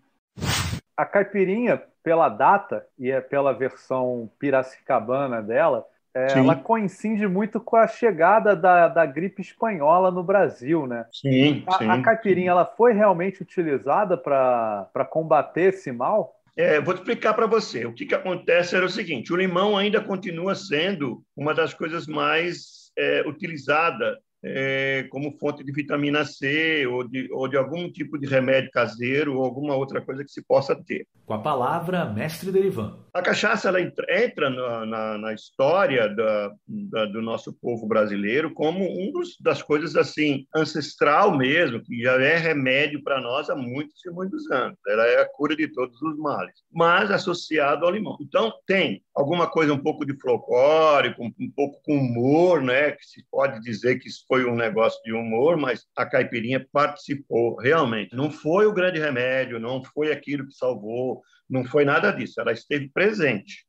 [0.97, 7.75] A caipirinha, pela data e é pela versão piracicabana dela, é, ela coincide muito com
[7.75, 11.05] a chegada da, da gripe espanhola no Brasil, né?
[11.11, 16.36] Sim, a, sim, a caipirinha ela foi realmente utilizada para combater esse mal?
[16.57, 17.85] É, vou explicar para você.
[17.85, 22.07] O que, que acontece era o seguinte: o limão ainda continua sendo uma das coisas
[22.07, 24.17] mais é, utilizada
[24.49, 29.37] é, como fonte de vitamina C ou de, ou de algum tipo de remédio caseiro
[29.37, 31.05] ou alguma outra coisa que se possa ter.
[31.25, 32.99] Com a palavra, mestre Derivan.
[33.13, 38.85] A cachaça ela entra na, na, na história da, da, do nosso povo brasileiro como
[38.85, 44.05] um dos, das coisas assim ancestral mesmo, que já é remédio para nós há muitos
[44.05, 44.77] e muitos anos.
[44.87, 48.17] Ela é a cura de todos os males, mas associado ao limão.
[48.21, 52.91] Então tem alguma coisa um pouco de folclore, um, um pouco com humor, né?
[52.91, 57.55] Que se pode dizer que isso foi um negócio de humor, mas a caipirinha participou
[57.57, 58.15] realmente.
[58.15, 62.39] Não foi o grande remédio, não foi aquilo que salvou, não foi nada disso.
[62.39, 63.65] Ela esteve presente.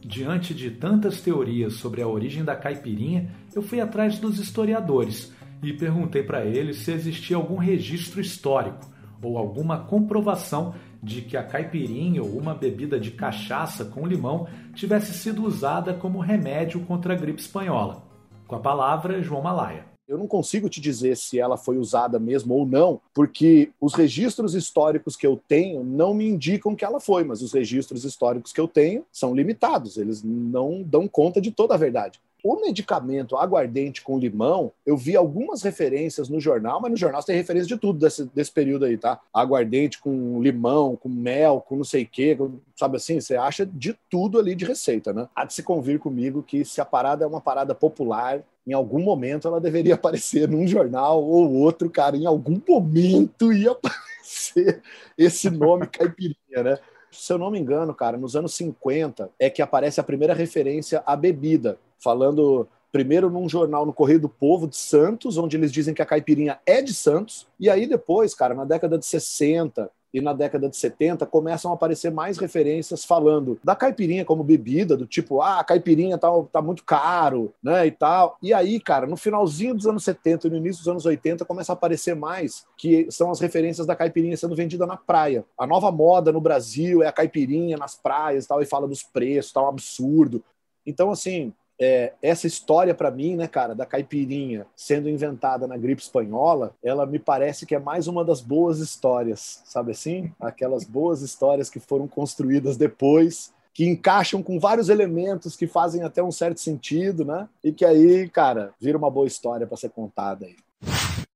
[0.00, 5.72] Diante de tantas teorias sobre a origem da caipirinha, eu fui atrás dos historiadores e
[5.72, 12.22] perguntei para eles se existia algum registro histórico ou alguma comprovação de que a caipirinha
[12.22, 17.40] ou uma bebida de cachaça com limão tivesse sido usada como remédio contra a gripe
[17.40, 18.04] espanhola.
[18.46, 19.86] Com a palavra, João Malaya.
[20.06, 24.54] Eu não consigo te dizer se ela foi usada mesmo ou não, porque os registros
[24.54, 28.60] históricos que eu tenho não me indicam que ela foi, mas os registros históricos que
[28.60, 32.20] eu tenho são limitados, eles não dão conta de toda a verdade.
[32.42, 37.36] O medicamento aguardente com limão, eu vi algumas referências no jornal, mas no jornal tem
[37.36, 39.20] referência de tudo desse, desse período aí, tá?
[39.32, 42.36] Aguardente com limão, com mel, com não sei o quê,
[42.74, 43.20] sabe assim?
[43.20, 45.28] Você acha de tudo ali de receita, né?
[45.36, 49.00] Há de se convir comigo que se a parada é uma parada popular, em algum
[49.00, 54.82] momento ela deveria aparecer num jornal ou outro, cara, em algum momento ia aparecer
[55.16, 56.78] esse nome caipirinha, né?
[57.12, 61.02] Se eu não me engano, cara, nos anos 50 é que aparece a primeira referência
[61.06, 65.94] à bebida falando primeiro num jornal no Correio do Povo de Santos, onde eles dizem
[65.94, 70.20] que a caipirinha é de Santos, e aí depois, cara, na década de 60 e
[70.20, 75.06] na década de 70 começam a aparecer mais referências falando da caipirinha como bebida, do
[75.06, 78.36] tipo, ah, a caipirinha tá, tá muito caro, né, e tal.
[78.42, 81.72] E aí, cara, no finalzinho dos anos 70 e no início dos anos 80 começa
[81.72, 85.44] a aparecer mais que são as referências da caipirinha sendo vendida na praia.
[85.58, 89.52] A nova moda no Brasil é a caipirinha nas praias, tal, e fala dos preços,
[89.52, 90.42] tal, um absurdo.
[90.84, 91.52] Então, assim,
[91.82, 97.04] é, essa história para mim, né, cara, da caipirinha sendo inventada na gripe espanhola, ela
[97.04, 100.32] me parece que é mais uma das boas histórias, sabe assim?
[100.40, 106.22] Aquelas boas histórias que foram construídas depois, que encaixam com vários elementos que fazem até
[106.22, 107.48] um certo sentido, né?
[107.64, 110.56] E que aí, cara, vira uma boa história para ser contada aí.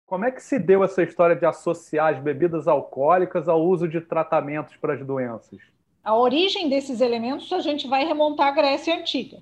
[0.06, 4.00] Como é que se deu essa história de associar as bebidas alcoólicas ao uso de
[4.00, 5.58] tratamentos para as doenças?
[6.04, 9.38] A origem desses elementos a gente vai remontar à Grécia Antiga.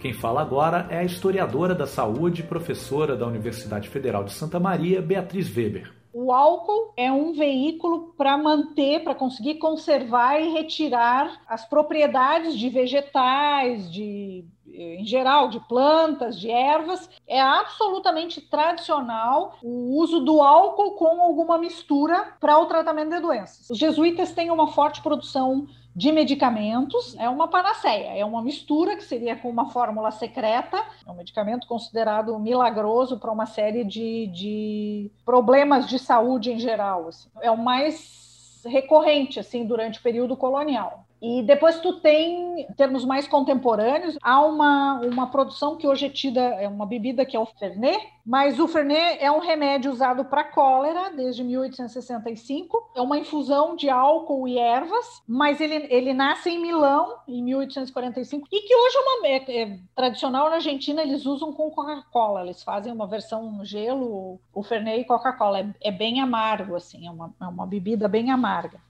[0.00, 5.02] Quem fala agora é a historiadora da saúde professora da Universidade Federal de Santa Maria,
[5.02, 5.92] Beatriz Weber.
[6.10, 12.70] O álcool é um veículo para manter, para conseguir conservar e retirar as propriedades de
[12.70, 20.92] vegetais, de em geral, de plantas, de ervas, é absolutamente tradicional o uso do álcool
[20.92, 23.68] com alguma mistura para o tratamento de doenças.
[23.68, 29.02] Os jesuítas têm uma forte produção de medicamentos, é uma panaceia, é uma mistura que
[29.02, 35.10] seria com uma fórmula secreta, é um medicamento considerado milagroso para uma série de, de
[35.24, 37.08] problemas de saúde em geral.
[37.08, 37.28] Assim.
[37.40, 41.04] É o mais recorrente assim durante o período colonial.
[41.20, 46.08] E depois tu tem, em termos mais contemporâneos, há uma, uma produção que hoje é
[46.08, 50.24] tida, é uma bebida que é o Fernet, mas o Fernet é um remédio usado
[50.24, 52.90] para cólera desde 1865.
[52.94, 58.48] É uma infusão de álcool e ervas, mas ele, ele nasce em Milão em 1845
[58.50, 62.42] e que hoje é, uma, é, é tradicional na Argentina, eles usam com Coca-Cola.
[62.42, 65.60] Eles fazem uma versão gelo, o Fernet e Coca-Cola.
[65.60, 68.80] É, é bem amargo, assim, é uma, é uma bebida bem amarga.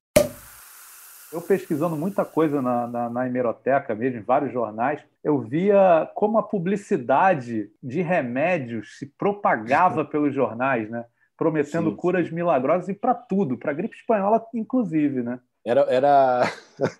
[1.32, 6.38] Eu pesquisando muita coisa na, na, na, hemeroteca mesmo, em vários jornais, eu via como
[6.38, 11.04] a publicidade de remédios se propagava pelos jornais, né?
[11.36, 12.34] Prometendo sim, curas sim.
[12.34, 15.38] milagrosas e para tudo, para gripe espanhola, inclusive, né?
[15.64, 15.82] Era.
[15.82, 16.52] era...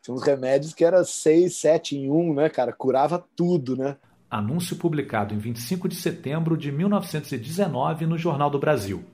[0.00, 2.72] Tinha uns remédios que era 6, 7 em 1, né, cara?
[2.72, 3.96] Curava tudo, né?
[4.30, 9.04] Anúncio publicado em 25 de setembro de 1919 no Jornal do Brasil.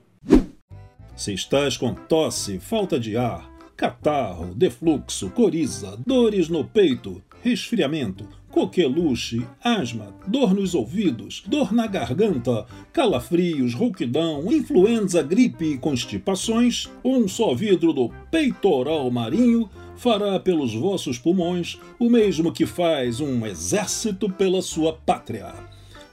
[1.15, 3.47] Se estás com tosse, falta de ar,
[3.83, 12.65] catarro, defluxo, coriza, dores no peito, resfriamento, coqueluche, asma, dor nos ouvidos, dor na garganta,
[12.93, 21.19] calafrios, rouquidão, influenza, gripe e constipações, um só vidro do peitoral marinho fará pelos vossos
[21.19, 25.53] pulmões o mesmo que faz um exército pela sua pátria.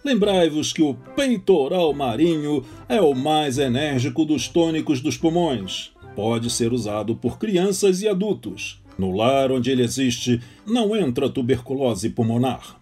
[0.05, 6.73] Lembrai-vos que o peitoral marinho é o mais enérgico dos tônicos dos pulmões pode ser
[6.73, 8.83] usado por crianças e adultos.
[8.99, 12.81] No lar onde ele existe, não entra tuberculose pulmonar.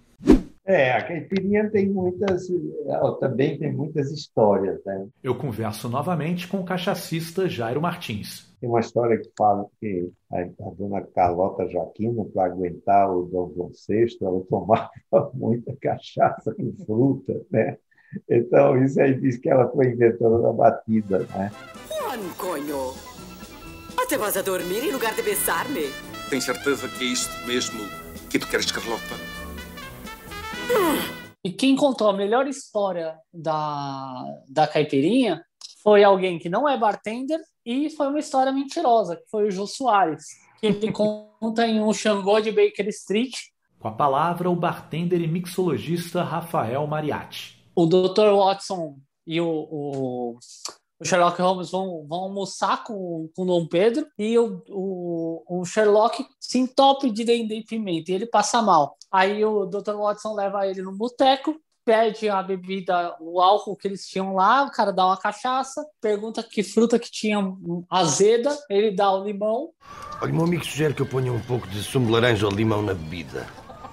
[0.69, 2.47] É, a caipirinha tem muitas,
[2.87, 5.07] ela também tem muitas histórias, né?
[5.23, 8.55] Eu converso novamente com o cachacista Jairo Martins.
[8.61, 13.51] Tem uma história que fala que a, a dona Carlota Joaquina, para aguentar o Dom
[13.55, 14.91] João VI, ela tomava
[15.33, 17.79] muita cachaça com fruta, né?
[18.29, 21.51] Então, isso aí diz que ela foi inventora da batida, né?
[21.89, 23.18] Juan, conho!
[24.17, 25.93] Vas a dormir em lugar de besar-me?
[26.31, 27.81] Tem certeza que é isto mesmo
[28.31, 29.03] que tu queres, Carlota?
[31.45, 35.45] E quem contou a melhor história da, da caipirinha
[35.83, 39.67] foi alguém que não é bartender e foi uma história mentirosa, que foi o Jô
[39.67, 40.25] Soares,
[40.59, 43.35] que ele conta em um Xangô de Baker Street.
[43.79, 47.63] Com a palavra, o bartender e mixologista Rafael Mariatti.
[47.75, 48.35] O Dr.
[48.35, 50.39] Watson e o, o,
[51.01, 56.27] o Sherlock Holmes vão, vão almoçar com, com Dom Pedro e o, o, o Sherlock
[56.41, 58.97] se entope de dendê e pimenta e ele passa mal.
[59.11, 59.95] Aí o Dr.
[59.95, 64.71] Watson leva ele no boteco, pede a bebida, o álcool que eles tinham lá, o
[64.71, 67.39] cara dá uma cachaça, pergunta que fruta que tinha
[67.89, 69.71] azeda, ele dá o limão.
[70.21, 72.83] Olha, meu amigo sugere que eu ponha um pouco de sumo de laranja ou limão
[72.83, 73.47] na bebida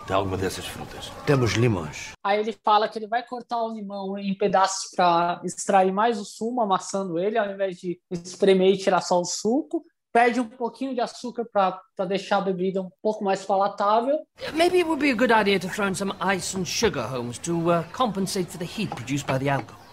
[0.05, 1.11] de alguma dessas frutas.
[1.25, 2.11] Temos limões.
[2.23, 6.25] Aí ele fala que ele vai cortar o limão em pedaços para extrair mais o
[6.25, 9.83] sumo, amassando ele, ao invés de espremer e tirar só o suco.
[10.13, 14.17] Pede um pouquinho de açúcar para deixar a bebida um pouco mais palatável.
[14.53, 17.37] Maybe it would be a good idea to throw in some ice and sugar, Holmes,
[17.39, 19.83] to uh, compensate for the heat produced by the alcohol.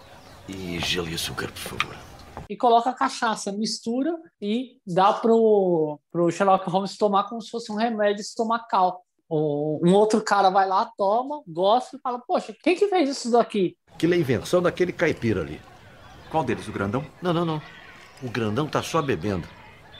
[0.47, 1.95] E gelo e açúcar, por favor.
[2.49, 7.71] E coloca a cachaça, mistura e dá pro, pro Sherlock Holmes tomar como se fosse
[7.71, 9.02] um remédio estomacal
[9.35, 13.77] um outro cara vai lá, toma, gosta e fala: Poxa, quem que fez isso daqui?
[13.91, 15.59] Aquilo é invenção daquele caipira ali.
[16.29, 17.05] Qual deles, o grandão?
[17.21, 17.61] Não, não, não.
[18.21, 19.47] O grandão tá só bebendo.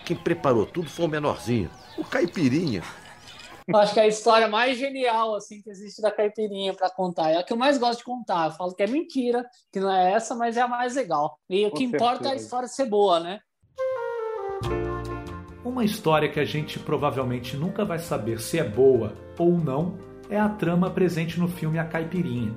[0.05, 2.84] Quem preparou tudo foi o menorzinho, o caipirinha.
[3.67, 7.31] Eu acho que é a história mais genial assim que existe da caipirinha para contar.
[7.31, 8.47] É a que eu mais gosto de contar.
[8.47, 11.39] Eu falo que é mentira, que não é essa, mas é a mais legal.
[11.49, 13.39] E o que importa é a história ser boa, né?
[15.64, 19.97] Uma história que a gente provavelmente nunca vai saber se é boa ou não
[20.30, 22.53] é a trama presente no filme A Caipirinha.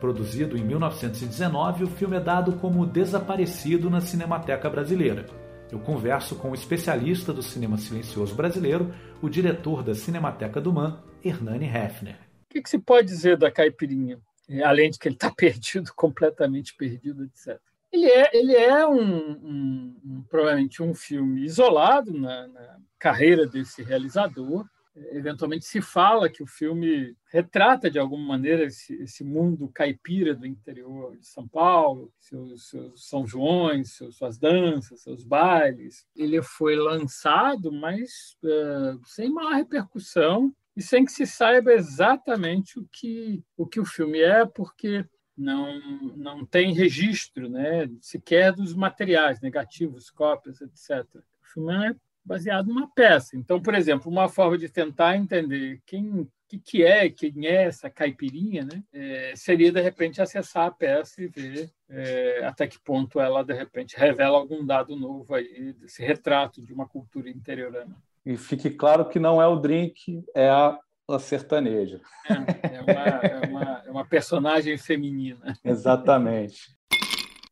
[0.00, 5.26] Produzido em 1919, o filme é dado como desaparecido na Cinemateca Brasileira.
[5.70, 8.90] Eu converso com o especialista do cinema silencioso brasileiro,
[9.20, 12.16] o diretor da Cinemateca do Man, Hernani Hefner.
[12.48, 14.18] O que, que se pode dizer da Caipirinha?
[14.64, 17.60] além de que ele está perdido, completamente perdido, etc.
[17.92, 23.82] Ele é, ele é um, um, um provavelmente um filme isolado na, na carreira desse
[23.82, 24.66] realizador,
[25.12, 30.46] eventualmente se fala que o filme retrata de alguma maneira esse, esse mundo caipira do
[30.46, 36.06] interior de São Paulo, seus, seus São Joões, seus, suas danças, seus bailes.
[36.14, 42.86] Ele foi lançado, mas uh, sem maior repercussão e sem que se saiba exatamente o
[42.90, 45.04] que o, que o filme é, porque
[45.36, 45.80] não,
[46.16, 51.04] não tem registro né, sequer dos materiais negativos, cópias, etc.
[51.14, 53.36] O filme é baseado numa peça.
[53.36, 57.90] Então, por exemplo, uma forma de tentar entender quem que, que é, quem é essa
[57.90, 58.82] caipirinha, né?
[58.92, 63.52] É, seria de repente acessar a peça e ver é, até que ponto ela de
[63.52, 67.96] repente revela algum dado novo aí desse retrato de uma cultura interiorana.
[68.24, 70.78] E fique claro que não é o drink, é a,
[71.08, 72.00] a sertaneja.
[72.28, 75.56] É, é, uma, é, uma, é uma personagem feminina.
[75.64, 76.76] Exatamente.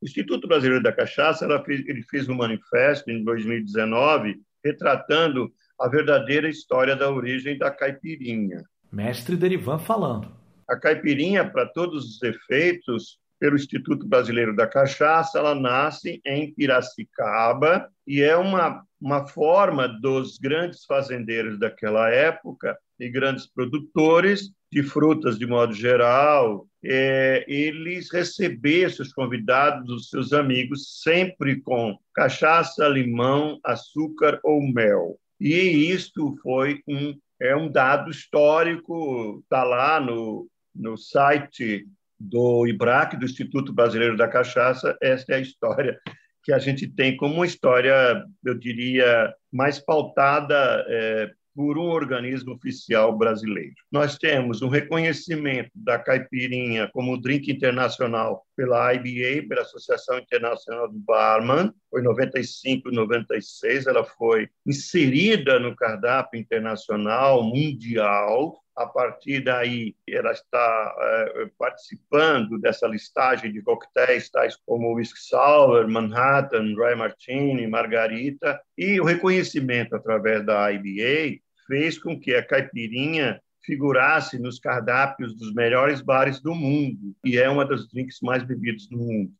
[0.03, 6.49] O Instituto Brasileiro da Cachaça fez, ele fez um manifesto em 2019 retratando a verdadeira
[6.49, 8.63] história da origem da caipirinha.
[8.91, 10.35] Mestre Derivan falando.
[10.69, 17.89] A caipirinha, para todos os efeitos, pelo Instituto Brasileiro da Cachaça, ela nasce em Piracicaba
[18.07, 25.39] e é uma, uma forma dos grandes fazendeiros daquela época e grandes produtores de frutas
[25.39, 33.59] de modo geral, é, eles receber seus convidados, os seus amigos, sempre com cachaça, limão,
[33.65, 35.19] açúcar ou mel.
[35.41, 41.87] E isto foi um é um dado histórico, está lá no, no site
[42.19, 45.99] do IBRAC, do Instituto Brasileiro da Cachaça, esta é a história
[46.45, 52.55] que a gente tem como uma história, eu diria, mais pautada é, por um organismo
[52.55, 53.75] oficial brasileiro.
[53.91, 60.99] Nós temos um reconhecimento da caipirinha como drink internacional pela IBA, pela Associação Internacional do
[60.99, 68.61] Barman, foi em 95 e 96, ela foi inserida no cardápio internacional mundial.
[68.77, 75.87] A partir daí, ela está é, participando dessa listagem de coquetéis, tais como Whisky Sour,
[75.87, 83.41] Manhattan, Dry Martini, Margarita, e o reconhecimento através da IBA fez com que a caipirinha
[83.65, 88.87] figurasse nos cardápios dos melhores bares do mundo e é uma das drinks mais bebidos
[88.89, 89.31] do mundo.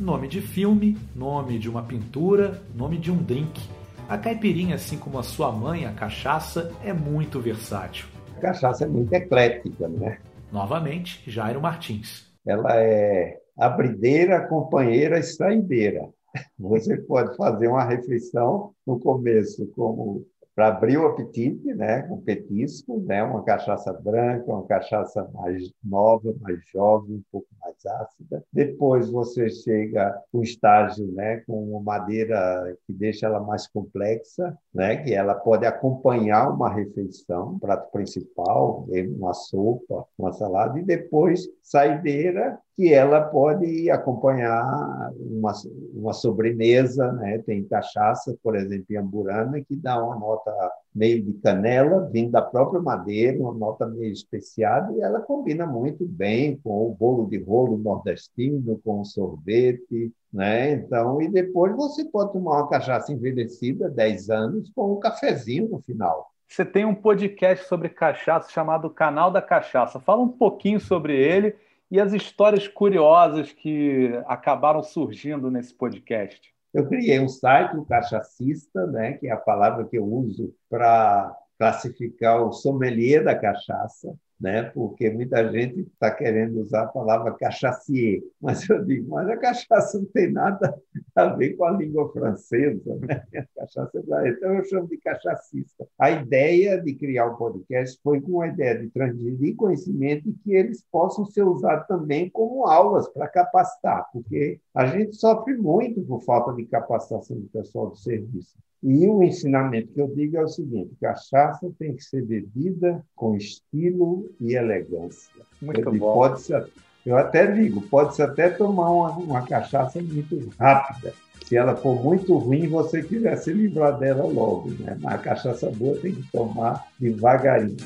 [0.00, 3.60] Nome de filme, nome de uma pintura, nome de um drink
[4.08, 8.06] a caipirinha, assim como a sua mãe, a cachaça, é muito versátil.
[8.38, 10.18] A cachaça é muito eclética, né?
[10.50, 12.32] Novamente, Jairo Martins.
[12.46, 16.08] Ela é abrideira, companheira, extraideira.
[16.58, 20.24] Você pode fazer uma refeição no começo como
[20.58, 26.34] para abrir o apetite, né, com petisco, né, uma cachaça branca, uma cachaça mais nova,
[26.40, 28.42] mais jovem, um pouco mais ácida.
[28.52, 34.96] Depois você chega com estágio, né, com uma madeira que deixa ela mais complexa, né,
[34.96, 38.84] que ela pode acompanhar uma refeição, um prato principal,
[39.16, 45.52] uma sopa, uma salada, e depois saideira, que ela pode acompanhar uma,
[45.92, 47.38] uma sobremesa, né?
[47.38, 50.52] tem cachaça, por exemplo, em Amburana, que dá uma nota
[50.94, 56.06] meio de canela, vindo da própria madeira, uma nota meio especiada, e ela combina muito
[56.06, 60.74] bem com o bolo de rolo nordestino, com o sorvete, né?
[60.74, 65.82] Então, e depois você pode tomar uma cachaça envelhecida, 10 anos, com um cafezinho no
[65.82, 66.30] final.
[66.46, 69.98] Você tem um podcast sobre cachaça chamado Canal da Cachaça.
[69.98, 71.56] Fala um pouquinho sobre ele
[71.90, 76.54] e as histórias curiosas que acabaram surgindo nesse podcast?
[76.72, 80.54] Eu criei um site, o um Cachacista, né, que é a palavra que eu uso
[80.68, 84.62] para classificar o sommelier da cachaça né?
[84.62, 89.98] porque muita gente está querendo usar a palavra cachacier, mas eu digo, mas a cachaça
[89.98, 90.74] não tem nada
[91.14, 93.22] a ver com a língua francesa, né?
[93.34, 95.86] a cachaça é então eu chamo de cachacista.
[95.98, 100.32] A ideia de criar o um podcast foi com a ideia de transmitir conhecimento e
[100.32, 106.00] que eles possam ser usados também como aulas para capacitar, porque a gente sofre muito
[106.02, 108.56] por falta de capacitação do pessoal do serviço.
[108.82, 113.36] E o ensinamento que eu digo é o seguinte: cachaça tem que ser bebida com
[113.36, 115.42] estilo e elegância.
[115.60, 116.14] Muito eu bom.
[116.14, 116.66] Pode ser,
[117.04, 121.12] eu até digo, pode-se até tomar uma, uma cachaça muito rápida.
[121.44, 124.70] Se ela for muito ruim, você quiser se livrar dela logo.
[124.70, 124.98] Né?
[125.00, 127.76] Mas a cachaça boa tem que tomar devagarinho.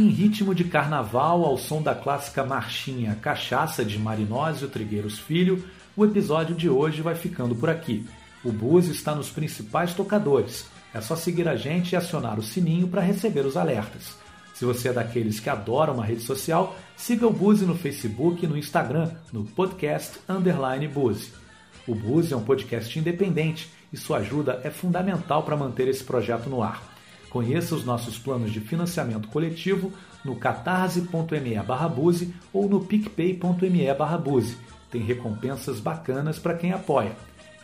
[0.00, 5.64] Em ritmo de carnaval, ao som da clássica marchinha Cachaça de Marinósio Trigueiros Filho,
[5.96, 8.04] o episódio de hoje vai ficando por aqui.
[8.42, 10.66] O Búzios está nos principais tocadores.
[10.92, 14.16] É só seguir a gente e acionar o sininho para receber os alertas.
[14.52, 18.48] Se você é daqueles que adoram uma rede social, siga o Buzi no Facebook e
[18.48, 21.32] no Instagram, no podcast Underline Buzi.
[21.86, 26.48] O Buzi é um podcast independente e sua ajuda é fundamental para manter esse projeto
[26.48, 26.93] no ar.
[27.34, 29.92] Conheça os nossos planos de financiamento coletivo
[30.24, 31.56] no catarse.me
[31.92, 33.88] Buzi ou no picpay.me
[34.22, 34.56] Buzi.
[34.88, 37.10] Tem recompensas bacanas para quem apoia.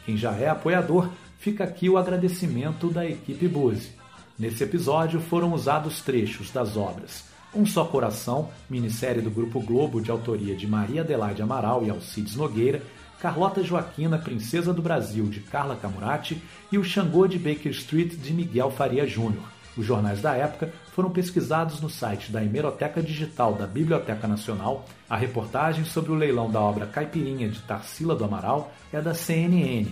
[0.05, 1.09] Quem já é apoiador,
[1.39, 3.93] fica aqui o agradecimento da equipe Buzi.
[4.37, 10.11] Nesse episódio foram usados trechos das obras Um Só Coração, minissérie do Grupo Globo de
[10.11, 12.83] autoria de Maria Adelaide Amaral e Alcides Nogueira,
[13.21, 16.43] Carlota Joaquina, Princesa do Brasil, de Carla Camurati,
[16.73, 19.60] e o Xangô de Baker Street, de Miguel Faria Júnior.
[19.77, 24.85] Os jornais da época foram pesquisados no site da Hemeroteca Digital da Biblioteca Nacional.
[25.09, 29.87] A reportagem sobre o leilão da obra Caipirinha de Tarsila do Amaral é da CNN.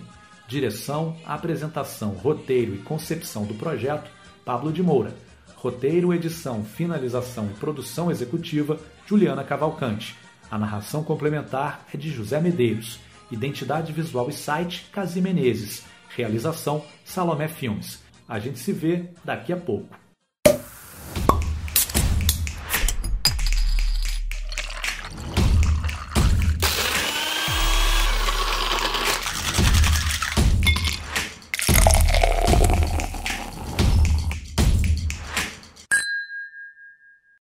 [0.48, 4.10] Direção, apresentação, roteiro e concepção do projeto
[4.44, 5.14] Pablo de Moura.
[5.54, 10.16] Roteiro, edição, finalização e produção executiva, Juliana Cavalcante.
[10.50, 12.98] A narração complementar é de José Medeiros.
[13.30, 15.84] Identidade visual e site, Casi Menezes.
[16.16, 18.07] Realização, Salomé Filmes.
[18.28, 20.07] A gente se vê daqui a pouco.